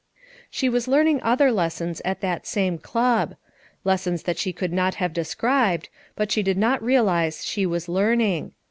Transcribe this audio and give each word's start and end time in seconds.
She 0.49 0.67
was 0.67 0.87
learning 0.87 1.21
other 1.21 1.51
lessons 1.51 2.01
at 2.03 2.21
that 2.21 2.47
same 2.47 2.79
club; 2.79 3.35
lessons 3.83 4.23
that 4.23 4.39
she 4.39 4.51
could 4.51 4.73
not 4.73 4.95
have 4.95 5.13
described, 5.13 5.89
that 6.15 6.31
she 6.31 6.41
did 6.41 6.57
not 6.57 6.81
realize 6.81 7.45
she 7.45 7.67
was 7.67 7.87
learning. 7.87 8.53